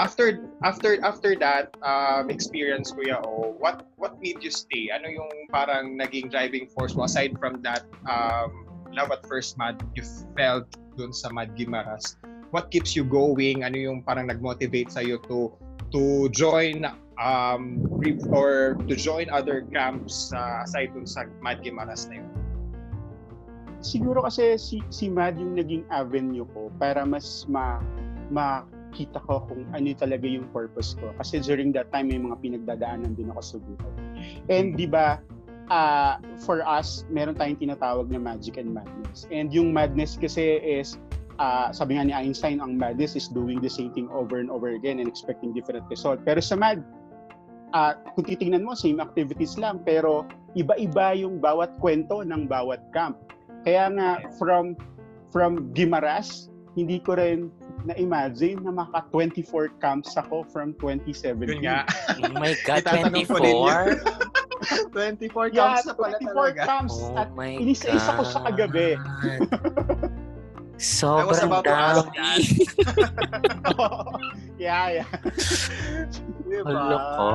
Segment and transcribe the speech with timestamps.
[0.00, 4.88] after after after that um, experience kuya o what what made you stay?
[4.88, 8.64] Ano yung parang naging driving force mo aside from that um,
[8.96, 10.64] love at first mad you felt
[10.96, 12.16] dun sa Mad Gimaras
[12.56, 13.68] what keeps you going?
[13.68, 15.52] Ano yung parang nagmotivate sa iyo to
[15.92, 16.88] to join
[17.20, 17.84] um
[18.32, 22.45] or to join other camps uh, aside dun sa Mad Gimaras na yun
[23.86, 27.78] siguro kasi si si Mad yung naging avenue ko para mas ma
[28.34, 31.12] ma nakita ko kung ano talaga yung purpose ko.
[31.20, 33.92] Kasi during that time, may mga pinagdadaanan din ako sa buhay.
[34.48, 35.20] And di ba,
[35.68, 39.28] uh, for us, meron tayong tinatawag na magic and madness.
[39.28, 40.96] And yung madness kasi is,
[41.36, 44.72] uh, sabi nga ni Einstein, ang madness is doing the same thing over and over
[44.72, 46.24] again and expecting different result.
[46.24, 46.80] Pero sa mad,
[47.76, 50.24] uh, kung titingnan mo, same activities lang, pero
[50.56, 53.20] iba-iba yung bawat kwento ng bawat camp.
[53.66, 54.78] Kaya nga, from
[55.34, 56.46] from Gimaras,
[56.78, 57.50] hindi ko rin
[57.82, 61.50] na-imagine na maka 24 camps ako from 2017.
[61.50, 61.82] Yun nga.
[62.22, 62.86] oh my God,
[63.26, 64.94] 24?
[64.94, 66.62] 24 yeah, camps na pala 24 talaga.
[66.62, 68.94] camps Oh at my inisa-isa ko sa kagabi.
[70.76, 72.06] Sobrang dami.
[74.62, 75.08] yeah, yeah.
[76.44, 76.70] Diba?
[76.70, 77.28] Hala ko.